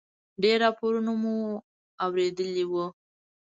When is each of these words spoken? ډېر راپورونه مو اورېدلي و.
ډېر 0.41 0.57
راپورونه 0.65 1.11
مو 1.21 1.35
اورېدلي 2.03 2.63
و. 2.69 2.73